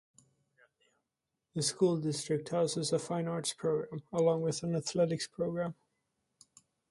[1.53, 5.75] This school district houses a fine arts program, along with an athletics program.